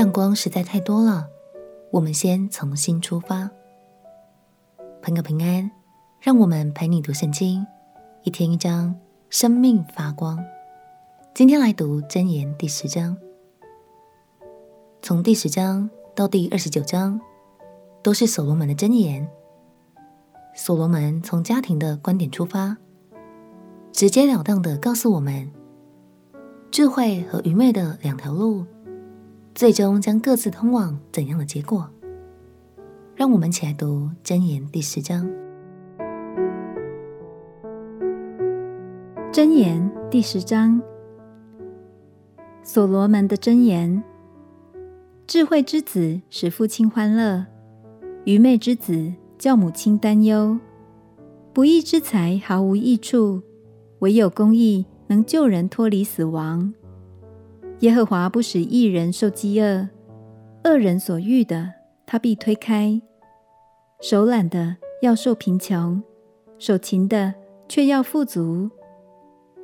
[0.00, 1.28] 亮光实在太多了，
[1.90, 3.50] 我们先从心出发。
[5.02, 5.70] 朋友平安，
[6.22, 7.66] 让我们陪你读圣经，
[8.22, 8.98] 一天一章，
[9.28, 10.42] 生命发光。
[11.34, 13.14] 今天来读箴言第十章，
[15.02, 17.20] 从第十章到第二十九章，
[18.02, 19.28] 都是所罗门的箴言。
[20.54, 22.74] 所罗门从家庭的观点出发，
[23.92, 25.52] 直截了当的告诉我们，
[26.70, 28.64] 智慧和愚昧的两条路。
[29.60, 31.86] 最终将各自通往怎样的结果？
[33.14, 35.30] 让我们一起来读箴言第十章。
[39.30, 40.80] 箴言第十章，
[42.62, 44.02] 所罗门的箴言：
[45.26, 47.44] 智慧之子使父亲欢乐，
[48.24, 50.58] 愚昧之子叫母亲担忧。
[51.52, 53.42] 不义之财毫无益处，
[53.98, 56.72] 唯有公义能救人脱离死亡。
[57.80, 59.88] 耶和华不使一人受饥饿，
[60.64, 61.72] 恶人所欲的，
[62.04, 63.00] 他必推开。
[64.02, 66.02] 手懒的要受贫穷，
[66.58, 67.32] 手勤的
[67.68, 68.70] 却要富足。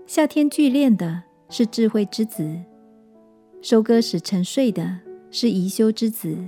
[0.06, 2.58] 夏天聚敛的是智慧之子，
[3.60, 6.38] 收割时沉睡的是贻羞之子。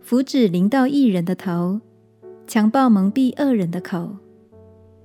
[0.00, 1.80] 福祉临到义人的头，
[2.48, 4.16] 强暴蒙蔽恶人的口。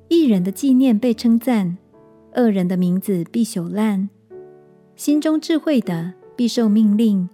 [0.08, 1.78] 义人的纪念被称赞，
[2.36, 4.10] 恶人的名字必朽烂。
[5.00, 7.30] 心中智慧的必受命令，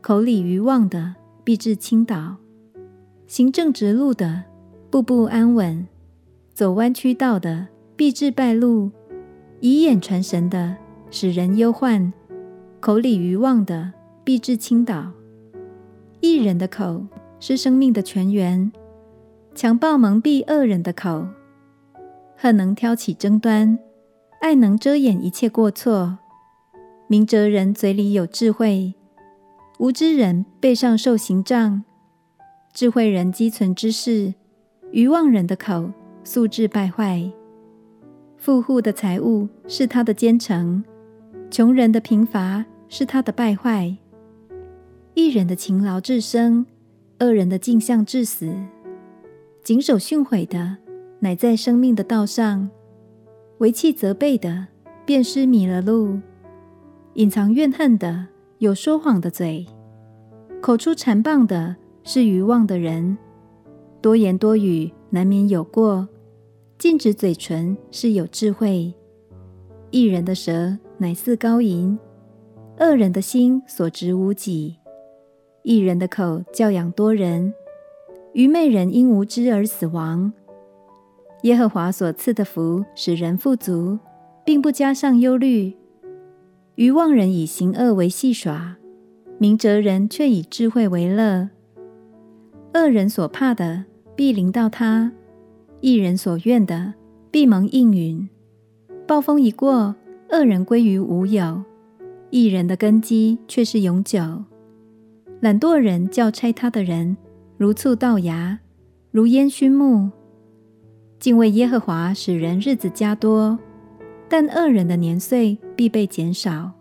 [0.00, 2.34] 口里愚妄的必致倾倒。
[3.28, 4.42] 行正直路的
[4.90, 5.86] 步步安稳，
[6.52, 8.90] 走弯曲道的必致败露。
[9.60, 10.76] 以眼传神的
[11.08, 12.12] 使人忧患，
[12.80, 13.92] 口里愚妄的
[14.24, 15.12] 必致倾倒。
[16.18, 17.06] 一人的口
[17.38, 18.72] 是生命的泉源，
[19.54, 21.28] 强暴蒙蔽恶人的口。
[22.36, 23.78] 恨能挑起争端，
[24.40, 26.18] 爱能遮掩一切过错。
[27.08, 28.92] 明哲人嘴里有智慧，
[29.78, 31.84] 无知人背上受刑杖。
[32.74, 34.34] 智慧人积存知识，
[34.90, 35.92] 愚妄人的口
[36.24, 37.30] 素质败坏。
[38.36, 40.82] 富户的财物是他的坚城，
[41.48, 43.96] 穷人的贫乏是他的败坏。
[45.14, 46.66] 一人的勤劳致生，
[47.20, 48.52] 恶人的径向致死。
[49.62, 50.78] 谨守训诲的，
[51.20, 52.68] 乃在生命的道上；
[53.58, 54.66] 为气责备的，
[55.04, 56.18] 便失迷了路。
[57.16, 58.26] 隐藏怨恨的
[58.58, 59.64] 有说谎的嘴，
[60.60, 63.16] 口出谗谤的是愚妄的人，
[64.02, 66.06] 多言多语难免有过，
[66.76, 68.92] 禁止嘴唇是有智慧。
[69.90, 71.98] 一人的舌乃似高银，
[72.80, 74.76] 恶人的心所执无己。
[75.62, 77.54] 一人的口教养多人，
[78.34, 80.30] 愚昧人因无知而死亡。
[81.44, 83.98] 耶和华所赐的福使人富足，
[84.44, 85.74] 并不加上忧虑。
[86.76, 88.76] 愚妄人以行恶为戏耍，
[89.38, 91.48] 明哲人却以智慧为乐。
[92.74, 95.10] 恶人所怕的必临到他，
[95.80, 96.92] 一人所愿的
[97.30, 98.28] 必蒙应允。
[99.06, 99.94] 暴风一过，
[100.30, 101.62] 恶人归于无有；
[102.28, 104.44] 一人的根基却是永久。
[105.40, 107.16] 懒惰人叫差他的人
[107.56, 108.58] 如醋倒牙，
[109.10, 110.10] 如烟熏目。
[111.18, 113.58] 敬畏耶和华使人日子加多。
[114.28, 116.72] 但恶人的年岁必被减少，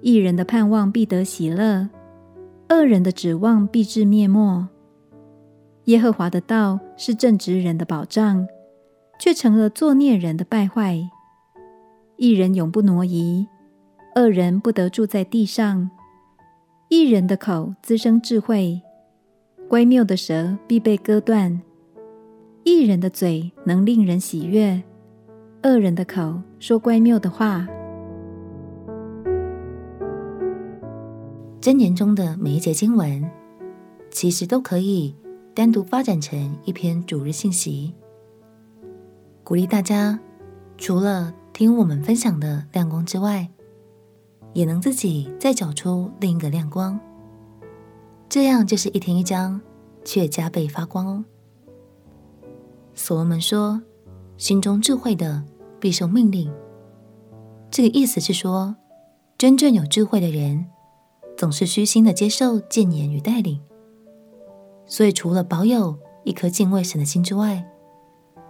[0.00, 1.88] 义人的盼望必得喜乐，
[2.70, 4.66] 恶人的指望必致灭没。
[5.84, 8.46] 耶和华的道是正直人的保障，
[9.20, 10.98] 却成了作孽人的败坏。
[12.16, 13.46] 义人永不挪移，
[14.14, 15.90] 恶人不得住在地上。
[16.88, 18.80] 义人的口滋生智慧，
[19.68, 21.60] 乖谬的舌必被割断。
[22.64, 24.82] 义人的嘴能令人喜悦。
[25.66, 27.66] 恶人的口说乖谬的话。
[31.60, 33.28] 箴言中的每一节经文，
[34.08, 35.12] 其实都可以
[35.52, 37.92] 单独发展成一篇主日信息，
[39.42, 40.16] 鼓励大家
[40.78, 43.48] 除了听我们分享的亮光之外，
[44.52, 46.96] 也能自己再找出另一个亮光，
[48.28, 49.60] 这样就是一天一章，
[50.04, 51.24] 却加倍发光哦。
[52.94, 53.82] 所罗门说
[54.38, 55.42] ：“心中智慧的。”
[55.80, 56.52] 必受命令。
[57.70, 58.76] 这个意思是说，
[59.36, 60.66] 真正有智慧的人，
[61.36, 63.60] 总是虚心的接受谏言与带领。
[64.86, 67.68] 所以，除了保有一颗敬畏神的心之外，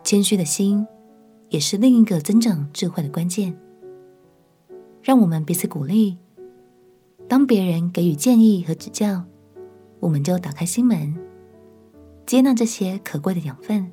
[0.05, 0.87] 谦虚的心
[1.49, 3.59] 也是另一个增长智慧的关键。
[5.03, 6.19] 让我们彼此鼓励。
[7.29, 9.25] 当别人给予建议和指教，
[9.99, 11.17] 我们就打开心门，
[12.25, 13.91] 接纳这些可贵的养分，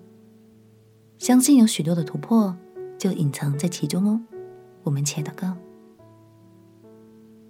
[1.18, 2.56] 相信有许多的突破。
[3.04, 4.22] 就隐藏在其中哦。
[4.82, 5.58] 我们且祷告，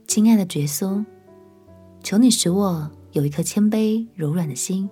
[0.07, 1.05] 亲爱的耶稣，
[2.01, 4.89] 求你使我有一颗谦卑柔软的心，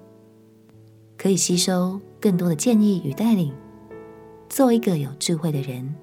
[1.17, 3.51] 可以吸收更多的建议与带领，
[4.49, 5.95] 做一个有智慧的人。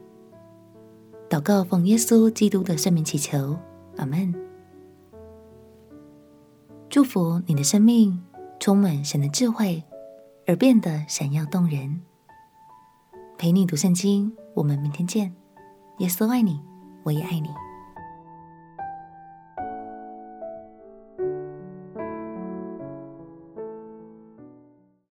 [1.31, 3.56] 祷告奉耶稣基督的圣名祈求，
[3.96, 4.34] 阿门。
[6.90, 8.20] 祝福你的生命
[8.58, 9.84] 充满神的智慧，
[10.49, 12.00] 而变得闪耀动人。
[13.37, 15.32] 陪你读圣经，我们明天见。
[15.99, 16.60] 耶稣爱你，
[17.05, 17.49] 我也爱你。